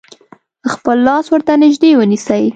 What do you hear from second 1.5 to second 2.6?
نژدې ونیسئ.